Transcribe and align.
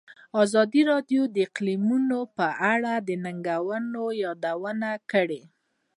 ازادي 0.43 0.81
راډیو 0.91 1.21
د 1.35 1.35
اقلیتونه 1.47 2.17
په 2.37 2.47
اړه 2.73 2.93
د 3.07 3.09
ننګونو 3.25 4.03
یادونه 4.23 4.89
کړې. 5.11 5.41